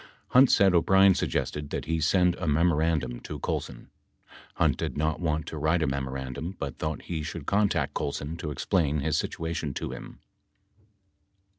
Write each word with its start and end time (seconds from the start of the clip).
14 0.29 0.29
Hunt 0.29 0.49
said 0.51 0.73
O'Brien 0.73 1.13
suggested 1.13 1.69
that 1.69 1.85
he 1.85 2.01
send 2.01 2.33
a 2.39 2.47
memorandum 2.47 3.19
to 3.19 3.37
Col 3.37 3.59
son. 3.59 3.91
Hunt 4.55 4.75
did 4.75 4.97
not 4.97 5.19
want, 5.19 5.45
to 5.45 5.59
write 5.59 5.83
a 5.83 5.87
memorandum 5.87 6.55
but 6.57 6.79
thought 6.79 7.03
he 7.03 7.21
should 7.21 7.45
contact 7.45 7.93
Colson 7.93 8.35
to 8.37 8.49
explain 8.49 9.01
his 9.01 9.15
situation 9.15 9.75
to 9.75 9.91
him. 9.91 10.19